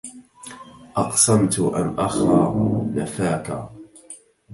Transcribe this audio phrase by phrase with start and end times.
[0.97, 2.55] أقسمت أن أخا
[2.95, 3.71] نفاكا